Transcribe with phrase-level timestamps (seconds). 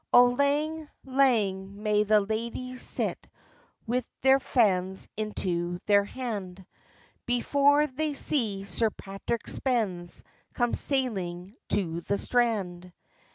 [0.11, 3.27] O lang, lang may the ladyes sit,
[3.85, 6.65] Wi' their fans into their hand,
[7.27, 10.23] Before they see Sir Patrick Spens
[10.55, 12.91] Come sailing to the strand!